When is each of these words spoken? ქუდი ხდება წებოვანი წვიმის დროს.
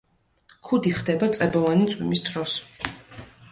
ქუდი 0.69 0.93
ხდება 1.01 1.29
წებოვანი 1.37 1.87
წვიმის 1.93 2.25
დროს. 2.31 2.59